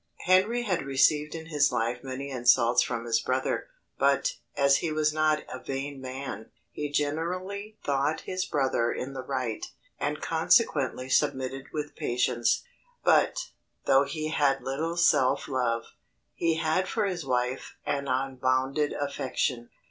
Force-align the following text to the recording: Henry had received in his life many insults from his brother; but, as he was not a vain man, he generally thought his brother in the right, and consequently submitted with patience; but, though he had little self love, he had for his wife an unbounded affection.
Henry 0.25 0.63
had 0.63 0.81
received 0.81 1.35
in 1.35 1.45
his 1.45 1.71
life 1.71 2.03
many 2.03 2.31
insults 2.31 2.81
from 2.81 3.05
his 3.05 3.19
brother; 3.19 3.67
but, 3.99 4.37
as 4.57 4.77
he 4.77 4.91
was 4.91 5.13
not 5.13 5.43
a 5.47 5.59
vain 5.63 6.01
man, 6.01 6.49
he 6.71 6.89
generally 6.89 7.77
thought 7.83 8.21
his 8.21 8.43
brother 8.43 8.91
in 8.91 9.13
the 9.13 9.21
right, 9.21 9.67
and 9.99 10.19
consequently 10.19 11.07
submitted 11.07 11.65
with 11.71 11.93
patience; 11.95 12.63
but, 13.03 13.49
though 13.85 14.03
he 14.03 14.29
had 14.29 14.63
little 14.63 14.97
self 14.97 15.47
love, 15.47 15.93
he 16.33 16.55
had 16.55 16.87
for 16.87 17.05
his 17.05 17.23
wife 17.23 17.75
an 17.85 18.07
unbounded 18.07 18.93
affection. 18.93 19.69